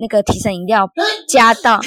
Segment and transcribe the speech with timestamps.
[0.00, 0.88] 那个提神饮料
[1.26, 1.80] 加到。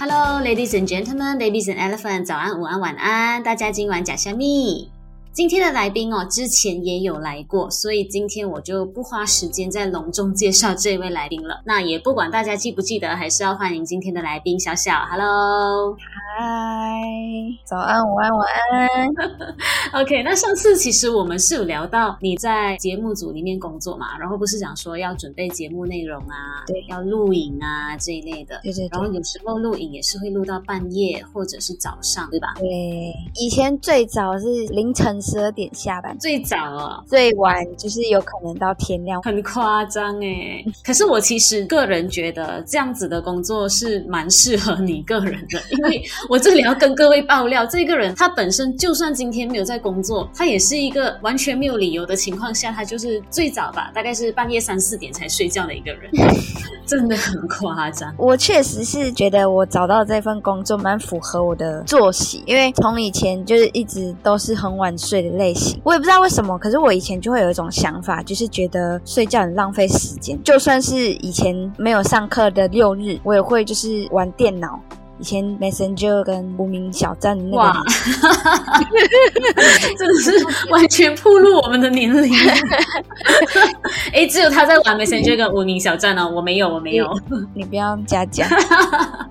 [0.00, 4.90] Hello，ladies and gentlemen，babies and elephants，早安、午安、晚安，大家今晚假虾米。
[5.32, 11.62] 今天的来宾哦，之前也有来过，所以今天我就不花时间再隆重介绍这位来宾了。
[11.64, 14.92] 那也不管大家记不记得，还是要欢迎今天的来宾小小。
[15.10, 15.96] Hello，
[17.64, 19.08] 早安，午安，晚安。
[20.02, 28.60] OK，那上次其实我们是有聊到你在节目组里面工作嘛，然后不是讲说要准备节目内容啊，对，要录影啊这一类的。
[28.62, 28.88] 对对对。
[28.92, 32.54] 然后有时候录影也是会录到半夜或者是早上，对吧？
[32.58, 35.12] 对，以前最早是凌晨。
[35.22, 40.64] 十二点下班，最早啊，最晚就是有可能到天亮，很夸张哎。
[40.84, 56.10] 可是我其实个人觉得这样子的工作是蛮适合你个人的，因为我这里要跟各位爆料，这个人他本身就算今天没有在工作，他也是一个完全没有理由的情况下，他就是最早吧，大概是半夜三四点才睡觉的一个人，
[56.88, 58.10] 真的很夸张。
[58.16, 65.22] 我确实是觉得我找到这份工作蛮符合我的作息，因为从以前就是一直都是很晚睡。
[65.22, 70.42] 的类型，我也不知道为什么，可是我以前就会有一种想法，就是觉得睡觉很浪费时间。
[70.42, 74.80] 就算是以前没有上课的六日，我也会就是玩电脑。
[75.22, 77.80] 以前 Messenger 跟无名小站的那个，哇，
[79.96, 80.32] 真的是
[80.68, 82.34] 完全暴露我们的年龄。
[84.12, 87.08] 哎，只有他在玩 Messenger 跟无名小站哦，我没有，我没有。
[87.54, 88.48] 你不要加加。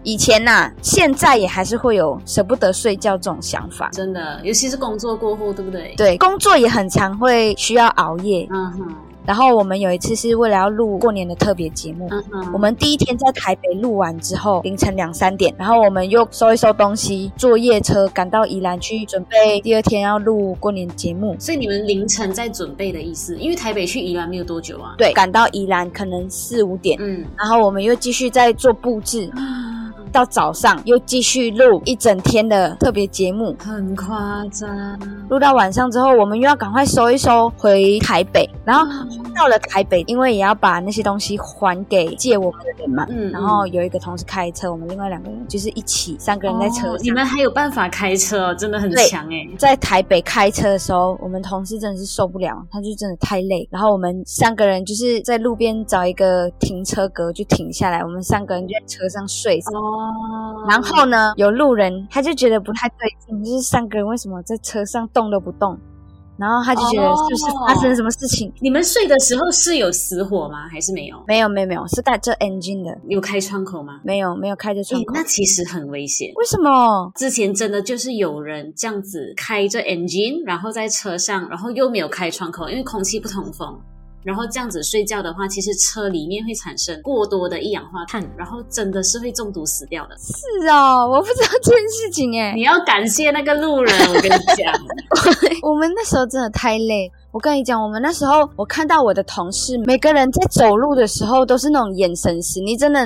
[0.04, 5.94] 以前呐、啊，现在也还是会有舍不得睡觉这种想法，真的，尤其是工作过后，对不对？
[5.98, 8.48] 对，工作也很常会需要熬夜。
[8.50, 8.96] 嗯哼。
[9.26, 21.36] 然后我们有一次是为了要录过年的特别节目，嗯嗯，我们第一天在台北录完之后，凌晨两三点，然后我们又收一收东西，坐夜车赶到宜兰去准备第二天要录过年节目。
[21.40, 23.36] 所以你们凌晨在准备的意思？
[23.38, 24.96] 因为台北去宜兰没有多久啊。
[24.98, 29.32] 对，赶到宜兰可能四五点，嗯，然后我们又继续在做布置。
[30.12, 34.70] 到早上又继续录一整天的特别节目，很夸张。
[35.30, 38.50] 录到晚上之后，我们又要赶快收一收回台北。
[38.66, 38.86] 然后
[39.36, 43.06] 到了台北，因为也要把那些东西还给借我们的人嘛。
[43.10, 43.32] 嗯。
[43.32, 46.94] 然后有一个同事开车，我们另外两个人就是一起三个人在车上。
[46.94, 49.48] 哦，你们还有办法开车，真的很强哎。
[49.58, 53.68] 在台北开车的时候，我们同事真的是受不了，他就真的太累。
[53.72, 59.60] 然后我们三个人就是在路边找一个停车格就停下来，我们三个人就在车上睡。
[59.74, 60.01] 哦。
[60.02, 65.78] 哦，然后呢，有路人他就觉得不太对劲，就是三个人为什么在车上动都不动？
[66.38, 68.52] 然后他就觉得是不是发生了什么事情？
[68.62, 70.68] 你们睡的时候是有死火吗？
[70.72, 71.24] 还是没有？
[71.28, 72.98] 没有，没有，没有，是带着 engine 的。
[73.08, 74.00] 有开窗口吗？
[74.04, 75.14] 没有，没有开着窗口。
[75.14, 76.32] 那其实很危险。
[76.38, 77.12] 为什么？
[77.14, 83.80] 之前真的就是有人这样子开着 engine，然后在车上，然后又没有开窗口，因为空气不通风。
[84.24, 90.16] 然后这样子睡觉的话，其实车里面会产生过多的一氧化碳，然后真的是会中毒死掉的。
[90.18, 92.54] 是哦，我不知道这件事情哎。
[92.54, 94.74] 你要感谢那个路人，我跟你讲，
[95.64, 97.12] 我们那时候真的太累。
[97.32, 103.06] 我跟你讲，我们那时候我看到我的同事，每个人在走路的时候都是那种眼神死，你真的，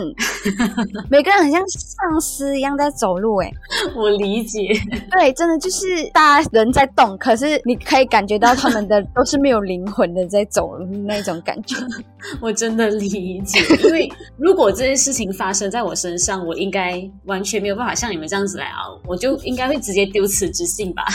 [1.09, 3.51] 每个人很像丧尸一样在走路哎。
[3.95, 4.69] 我理解，
[5.11, 10.71] 对，真的就是大家人在动，可是你可以感觉到他们的 都是没有灵魂的在走
[11.05, 11.75] 那种感觉。
[12.41, 21.05] 我真的理解，因为如果这件事情发生在我身上，我应该完全没有办法像你们这样子来熬，我就应该会直接丢辞职信吧。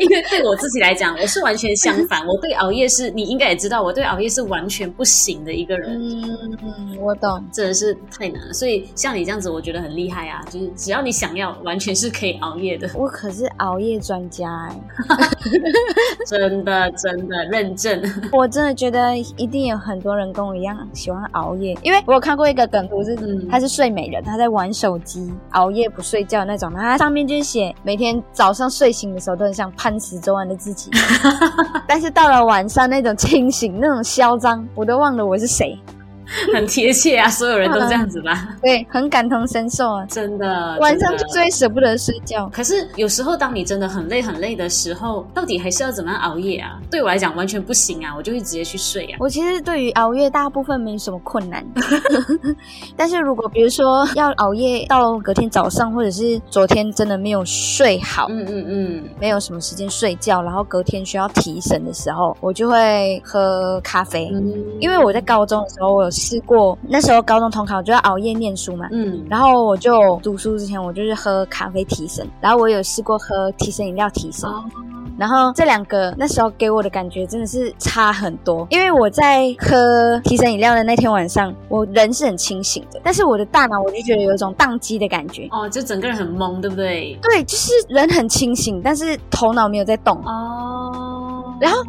[0.00, 2.15] 因为对我自己来讲，我是完全相反。
[2.26, 6.00] 我对熬夜是，你应该也知道，我对熬夜是完全不行的一个人。
[6.00, 8.52] 嗯，我懂，真的是太难了。
[8.52, 10.42] 所以像你这样子，我觉得很厉害啊！
[10.50, 12.88] 就是只要你想要，完全是可以熬夜的。
[12.94, 14.80] 我可是熬夜专家 哎，
[16.26, 18.02] 真的真的认证。
[18.32, 26.72] 我真的觉得一定有很多人跟我一样喜欢熬夜，因为我有看过一个梗图是，嗯、他是睡美人，他在玩手机，熬夜不睡觉那种。
[26.72, 30.90] 他上面就写，每天早上睡醒的时候都很像潘石洲安的自己，
[31.86, 32.05] 但是。
[32.06, 35.76] 是到了晚上那种清醒，那种嚣张，我都忘了我是谁。
[36.52, 38.48] 很贴切啊，所有人都这样子吧？
[38.50, 40.76] 嗯、对，很感同身受啊，真的。
[40.80, 42.48] 晚上就最舍不得睡觉。
[42.52, 46.80] 可是有时候，当你真的很累很累的时候，到底还是要怎么样熬夜啊？
[46.90, 49.16] 对我来讲，完全不行啊，我就会直接去睡啊。
[49.20, 51.64] 我其实对于熬夜大部分没什么困难，
[52.96, 64.28] 但是如果比如说要熬夜到隔天早上，或者是昨天真的没有睡好，嗯嗯嗯，没有什么时间睡觉，然后隔天需要提神的时候，我就会喝咖啡。
[64.34, 66.10] 嗯、因为我在高中的时候，我有。
[66.16, 74.48] 试过，那时候高中统考就要熬夜念书嘛，嗯，然后我就读书之前我就是喝咖啡提神，然后我有试过喝提神饮料提神。
[74.48, 74.64] 哦
[75.18, 85.48] 然后这两个那时候给我的感觉真的是差很多，因为我在喝提神饮料的那天晚上，我人是很清醒的，但是我的大脑我就觉得有一种宕机的感觉。
[85.52, 87.18] 哦，就整个人很懵，对不对？
[87.22, 90.22] 对，就是人很清醒，但是头脑没有在动。
[90.26, 91.82] 哦，然后。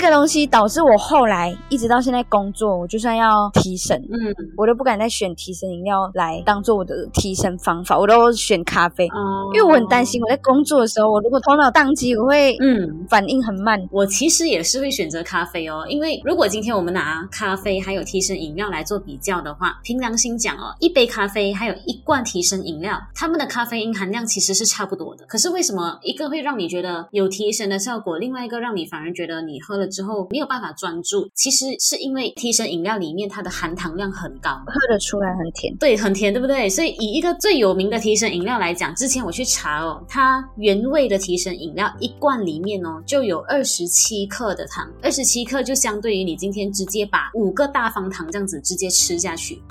[0.00, 13.84] 这个东西导致我后来一直到现在工作，我就算要提神，嗯，我都不敢再选提神饮料来当做我的提神方法，我都选咖啡，哦，因为我很担心我在工作的时候，我如果头脑宕机，我会嗯反应很慢。
[13.90, 25.24] 我其实也是会选择咖啡哦，因为如果今天我们拿咖啡还有提神饮料来做比较的话，凭良心讲哦，一杯咖啡还有一罐提神饮料，它们的咖啡因含量其实是差不多的。
[25.26, 36.68] 可是为什么一个会让你觉得有提神的效果，另外一个让你反而觉得你喝了之后没有办法专注，其实是因为提神饮料里面它的含糖量很高，喝得出来很甜，对，很甜，对不对？
[36.68, 49.62] 所以以一个最有名的提神饮料来讲，之前我去查哦，它原味的提神饮料一罐里面哦就有二十七克的糖，二十七克就相对于你今天直接把五个大方糖这样子直接吃下去。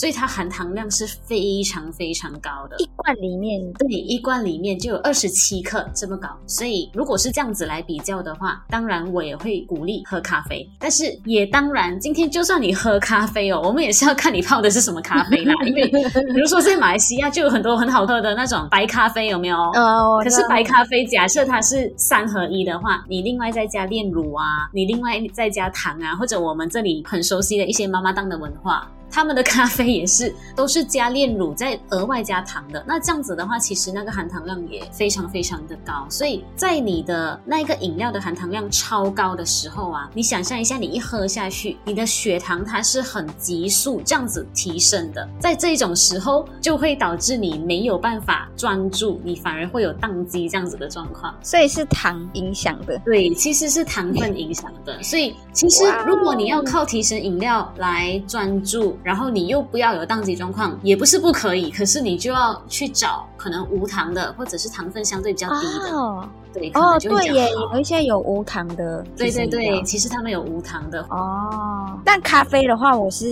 [0.00, 6.26] 所以它含糖量是非常非常高的，一罐里面，对，一罐里面就有二十七克这么高。
[6.46, 10.66] 所以如果是这样子来比较的话，当然我也会鼓励喝咖啡。
[10.78, 15.52] 但是也当然，今天就算你喝咖啡哦，我们也是要看你泡的是什么咖啡啦。
[15.68, 19.58] 因为比如说在马来西亚就有很多很好喝的那种白咖啡，有没有？
[19.58, 20.18] 哦。
[20.24, 28.90] 可是白咖啡假设它是三合一的话，你另外再加炼乳啊，你另外再加糖啊，或者我们这里很熟悉的一些妈妈档的文化。
[29.10, 36.06] 他们的咖啡也是都是加炼乳再额外加糖的，那这样子的话，其实那个含糖量也非常非常的高。
[36.08, 51.34] 所以在你的那一个饮料的含糖量超高的时候啊，你想象一下，你一喝下去，你的血糖它是很急速这样子提升的，在这种时候就会导致你没有办法专注，你反而会有宕机这样子的状况。
[51.42, 55.02] 所以是糖影响的，对，其实是糖分影响的。
[55.02, 65.96] 所以其实如果你要靠提神饮料来专注，然后你又不要有当机状况，也不是不可以，可是你就要去找可能无糖的，或者是糖分相对比较低的。
[65.96, 67.10] 哦，对，可能就。
[67.10, 69.04] 哦，对耶，有一些有无糖的。
[69.16, 71.00] 对对对，其实他们有无糖的。
[71.10, 73.26] 哦，但咖啡的话，我是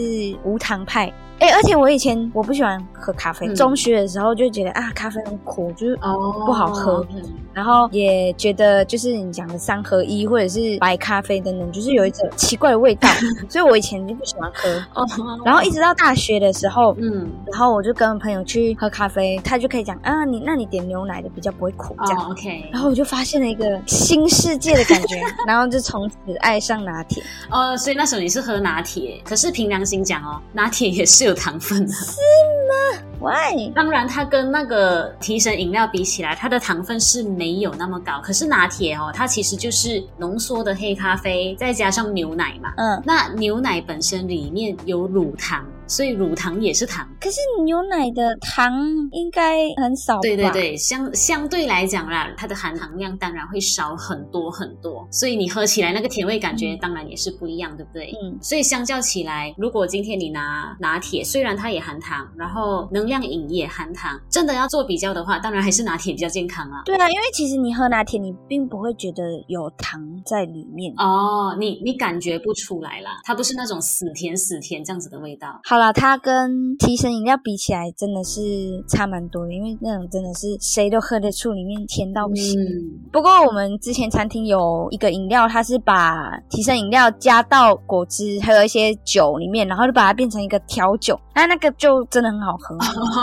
[0.44, 1.12] 无糖派。
[1.38, 7.06] 哎，而且我以前我不喜欢喝咖啡，嗯、中学的时候就觉得啊，咖啡很苦，就是不好喝。
[7.55, 13.08] 然后也觉得就是你讲的三合一或者是白咖啡等等，就是有一种奇怪的味道，
[13.49, 14.69] 所以我以前就不喜欢喝。
[14.94, 15.06] 哦，
[15.44, 22.25] 然后一直到大学的时候，嗯，然后我就跟朋友去喝咖啡，他就可以讲啊，你那你点牛奶的比较不会苦这样。
[22.25, 27.23] 哦、OK，然后我就发现了一个新世界的感觉，然后就从此爱上拿铁。
[27.50, 31.28] 哦，所以那时候你是喝拿铁，可是凭良心讲哦，拿铁也是。
[31.29, 32.21] 有糖分的，是
[32.69, 33.71] 吗？Why？
[33.75, 38.21] 当然，它跟那个提神饮料比起来，它的糖分是没有那么高。
[38.23, 42.73] 可是拿铁哦，它其实就是浓缩的黑咖啡，再加上牛奶嘛。
[42.77, 45.65] 嗯，那牛奶本身里面有乳糖。
[45.88, 48.73] 所以乳糖也是糖，可是牛奶的糖
[49.12, 50.20] 应该很少吧？
[50.23, 58.12] 对对对，相相对来讲啦，它的含糖量当然会少很多很多，所以你喝起来那个甜味感觉当然也是不一样，对不对？
[58.23, 66.82] 嗯，所以相较起来，如果今天你拿拿铁，虽然它也含糖，然后能量饮也含糖，真的要做比较的话，当然还是拿铁比较健康啊。
[66.84, 75.58] 对啊，因为其实你喝拿铁，你并不会觉得有糖在里面哦，你你感觉不出来啦，它不是那种死甜死甜这样子的味道。
[75.65, 75.78] 好。
[75.79, 78.41] 好啦，它跟提神饮料比起来，真的是
[78.89, 82.61] 差蛮多的，因为那种真的是谁都喝得出，里面甜到不行。
[82.61, 92.77] 嗯、不过我们之前餐厅有一个饮料，它是把提神饮料加到果汁，还有一些酒里面，然后就把它变成一个调酒，那那个就真的很好喝，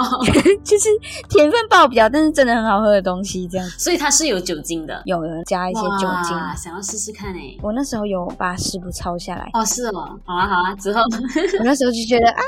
[0.63, 0.87] 就是
[1.27, 3.67] 甜分爆表，但是真的很好喝的东西，这样。
[3.71, 7.59] 所以它是有酒精的，有人加一些酒精，想要试试看诶、欸。
[7.61, 9.49] 我那时候有把食谱抄下来。
[9.51, 11.01] 哦，是哦，好啊好啊，之后
[11.59, 12.44] 我那时候就觉得啊。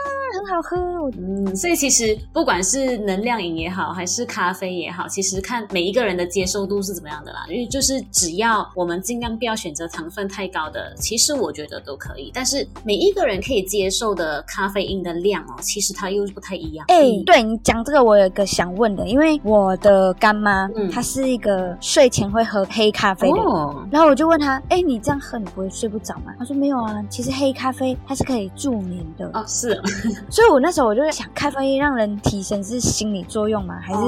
[0.58, 7.46] 很好喝，嗯，所以其实不管是能量饮也好，还是咖啡也好，其实看每一个人的接受度是怎么样的啦。
[7.50, 12.32] 因为就是只要我们尽量不要选择糖分太高的，其实我觉得都可以。
[12.34, 16.86] 但是每一个人可以接受的咖啡因的量哦，其实它又不太一样。
[16.90, 26.34] 哎、欸，对你讲这个，我有一个想问的，因为我的干妈，嗯，她是一个睡前会喝黑咖啡的人，哦、然后我就问她，哎、欸，你这样喝你不会睡不着吗？
[26.40, 29.30] 她说没有啊，其实黑咖啡它是可以助眠的。
[29.34, 29.84] 哦，是哦。
[30.30, 33.76] 所以，我那时候我就在想，咖啡让人提升是心理作用吗？
[33.82, 34.00] 还是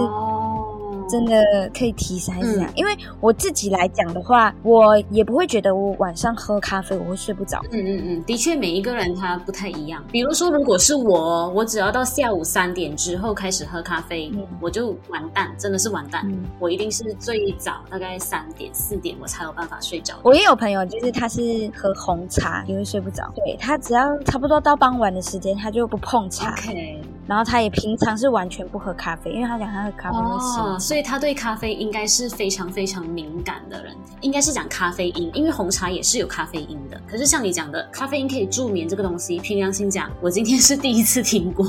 [1.09, 2.69] 真的可以提神还是怎样？
[2.69, 7.59] 嗯、因为我自己来讲的话，我也不会觉得我晚上喝咖啡我会睡不着。
[7.71, 10.03] 嗯嗯嗯，的确每一个人他不太一样。
[10.11, 16.21] 比如说，如果是我，我只要到下午三点之后开始喝咖啡，嗯、我就完蛋，真的是完蛋。
[16.25, 20.13] 嗯、我一定是最早大概三点四点我才有办法睡着。
[20.21, 21.41] 我也有朋友，就是他是
[21.75, 26.55] 喝红茶因为睡不着，对，他只要差不多到傍晚的时间，他就不碰茶。
[26.55, 26.98] Okay.
[27.29, 30.59] 然后他也平常是完全不喝咖啡，因为他讲他喝咖啡会死。
[30.59, 36.99] 哦，所以他对咖啡应该是非常非常敏感的人，应该是讲咖啡因，因为红茶也是有咖啡因的。
[37.07, 41.63] 可是像你讲的，咖啡因可以助眠这个东西，凭良心讲，我今天是第一次听过，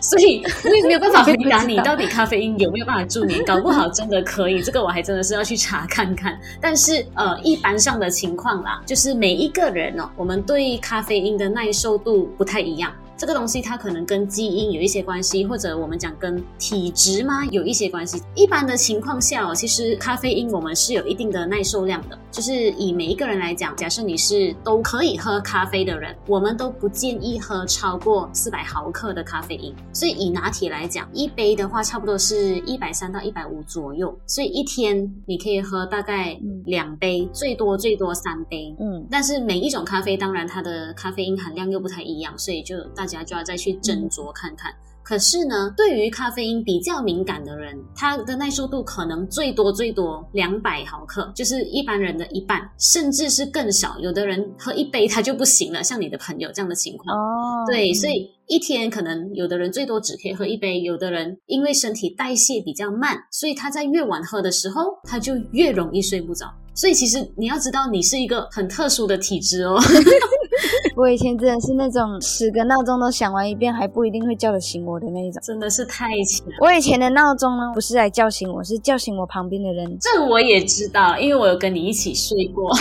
[0.00, 6.38] 所以我也没有办法回答你到底咖啡因有没有办法助眠，搞不好真的可以，这个我还真的是要去查看看。
[6.60, 12.92] 但是呃，一般上的情况啦，就是每一个人哦，我们对咖啡因的耐受度不太一样。
[13.16, 18.22] 这个东西它可能跟基因有一些关系，或者我们讲跟体质吗有一些关系。
[18.34, 22.18] 一般的情况下哦，其实咖啡因我们是有一定的耐受量的。
[22.30, 29.74] 就是以每一个人来讲，假设你是都可以喝咖啡的人，我们都不建议喝超过四百毫克的咖啡因。
[29.94, 34.14] 所以以拿铁来讲，一杯的话差不多是一百三到一百五左右。
[34.26, 38.76] 所以一天你可以喝大概两杯，嗯、最多最多三杯。
[38.78, 43.05] 嗯，但是每一种咖啡当然它的咖啡因含量又不太一样，所以就大。
[43.06, 44.72] 大家就要再去斟酌看看。
[45.04, 53.96] 可是呢，对于咖啡因比较敏感的人，他的耐受度可能最多最多两百毫克，就是一般人的一半，甚至是更少。
[54.00, 57.16] 有的人喝一杯他就不行了，像你的朋友这样的情况。
[57.16, 66.52] 哦，对，所以一天可能有的人最多只可以喝一杯，有的人因为身体代谢比较慢，所以他在越晚喝的时候，他就越容易睡不着。
[66.76, 69.76] 所以其实你要知道，你是一个很特殊的体质哦。
[70.94, 76.46] 我以前真的是那种十个闹钟都响完一遍还不一定会叫得醒我的那一种，真的是太强。
[76.60, 79.98] 我以前的闹钟呢，不是来叫醒我，是叫醒我旁边的人。
[80.00, 82.70] 这我也知道，因为我有跟你一起睡过。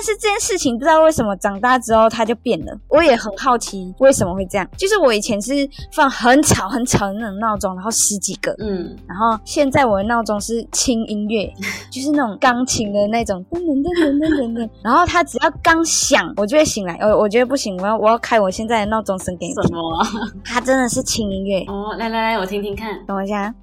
[0.00, 4.66] 但是这件事情不知道为什么长大之后它就变了，我也很好奇为什么会这样。
[4.78, 5.52] 就是我以前是
[5.92, 11.52] 放很吵很吵的那种闹钟，然后十几个，嗯，然后现在我的闹钟是轻音乐，
[11.92, 16.96] 就是那种钢琴的那种噔噔噔噔噔噔噔，然后它只要刚响，我就会醒来。
[17.02, 19.62] 我我觉得不行，我要我要开我现在的闹钟声给你听。
[19.64, 20.06] 什么？
[20.42, 21.94] 它真的是轻音乐哦！
[21.98, 23.04] 来来来，我听听看。
[23.04, 23.54] 等我一下。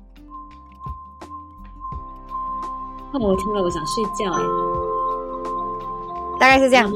[3.11, 4.76] 那我听了我想睡觉哎。
[6.39, 6.91] 大概是这样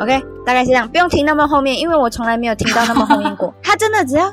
[0.00, 3.52] ，OK，大概是这样，不用听那么后面，因为我从来没有听到那么后面过。
[3.62, 4.32] 他真的只要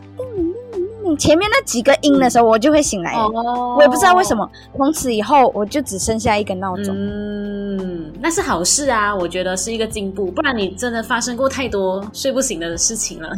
[1.17, 3.31] 前面那几个音的时候，我就会醒来哦。
[3.77, 4.47] 我也不知道为什么，
[4.77, 6.95] 从此以后我就只剩下一个闹钟。
[6.95, 13.29] 嗯，那是好事啊，我觉得是一个进步，不然你真的发生过太多睡不醒的事情了。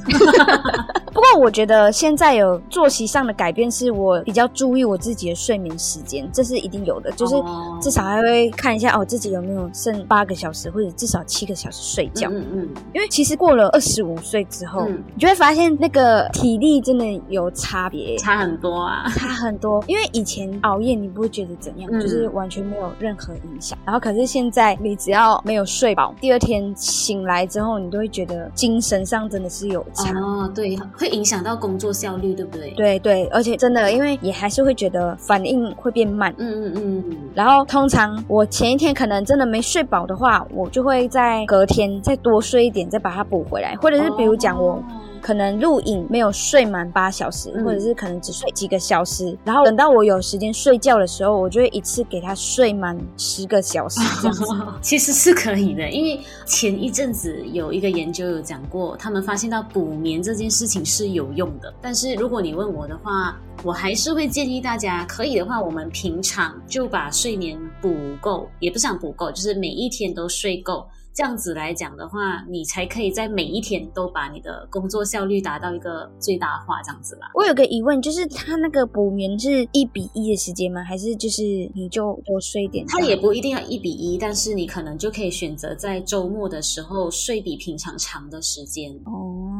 [1.21, 7.11] 不过我觉得现在有作息上的改变，是我比较注意我自己的睡眠时间，这是一定有的。
[7.11, 7.35] 就是
[7.79, 12.27] 至少还会看一下哦，自己有没有剩八个小时或者至少七个小时睡觉。
[12.31, 12.69] 嗯嗯。
[12.91, 19.83] 因为其实过了二十五岁之后，嗯、你就会发现那个体力真的有差别，差很多啊，差很多。
[19.85, 23.77] 因为以前熬夜你不会觉得怎样，嗯、就是完全没有任何影响。
[23.85, 30.11] 然后可是现在你只要没有睡饱，第二天醒来之后，你都会觉得精神上真的是有差。
[30.19, 30.75] 哦，对。
[30.97, 32.71] 会影响到工作效率，对不对？
[32.71, 36.33] 对对，而且真的，因为也还是会觉得反应会变慢。
[36.37, 37.03] 嗯嗯嗯。
[37.07, 44.81] 嗯，然后通常我前一天可能真的没睡饱的话，我就会在隔天再多睡一点，再把它补回来，或者是比如讲我。
[45.21, 54.43] 可能录影没有睡满八小时，或者是可能只睡几个小时，嗯、然后等到我有时间睡觉的时候，我就会一次给他睡满十个小时 这样子。
[54.81, 61.73] 其实是可以的，因为前一阵子有一个研究有讲过，他们发现到补眠这件事情是有用的。
[61.81, 70.85] 但是如果你问我的话，我还是会建议大家，可以的话，我们平常就把睡眠补够，也不想补够，就是每一天都睡够。
[71.13, 77.29] 这样子来讲的话，你才可以在每一天都把你的工作效率达到一个最大化，这样子啦。
[77.35, 80.83] 我有个疑问，就是他那个补眠是一比一的时间吗？
[80.83, 81.43] 还是就是
[81.75, 82.85] 你就多睡一点？
[82.87, 88.91] 他也不一定要一比一，但是你可能就可以选择在周末的时候睡比平常长的时间。
[89.05, 89.50] 哦。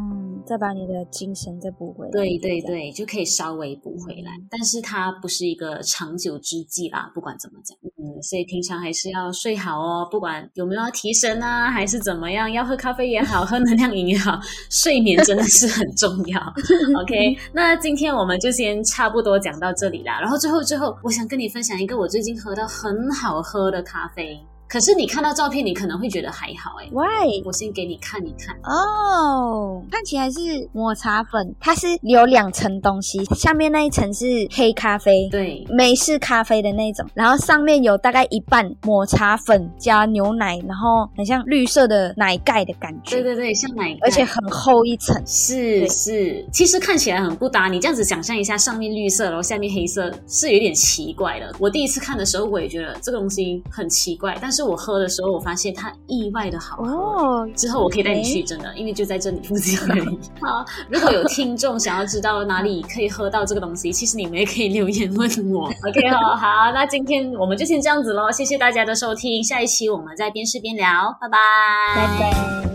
[0.45, 7.11] 再把你的精神再补回来，对对对，就可以稍微补回来，但是它不是一个长久之计啦。
[7.13, 10.07] 不管怎么讲，嗯，所以平常还是要睡好哦。
[10.11, 16.41] 不管有没有要提神啊，还是怎么样，要喝咖啡也好，喝能量饮也好，睡眠真的是很重要。
[17.01, 20.19] OK， 那今天我们就先差不多讲到这里啦。
[20.19, 24.39] 然后最后最后，我想跟你分享一个我最近喝到很好喝的咖啡。
[24.71, 26.87] 可是你看到照片，你可能会觉得还好哎。
[26.93, 27.43] Why？
[27.43, 30.39] 我先给你看一看哦，看起来是
[30.71, 43.17] 抹茶粉，它是有两层东西，下面那一层是黑咖啡，对，美式咖啡的那种，然后上面有大概一半抹茶粉加牛奶，然后很像绿色的奶盖的感觉。
[43.17, 45.21] 对对对，像奶盖，而且很厚一层。
[45.27, 47.67] 是是，其实看起来很不搭。
[47.67, 51.53] 你这样子想象一下，上面绿色，然后下面黑色，是有点奇怪的。
[51.59, 56.91] 我第一次看的时候，我也觉得这个东西很奇怪，但是我喝的时候，我发现它意外的好喝。
[56.91, 60.19] 哦，之后我可以带你去，真的，因为就在这里附近而已。
[60.41, 65.65] 好，如果有听众想要知道哪里可以喝到这个东西，其实你们也可以留言问我。
[65.87, 71.37] OK，好好，那今天我们就先这样子喽，谢谢大家的收听，下一期我们再边吃边聊，拜拜，
[71.95, 72.70] 拜拜。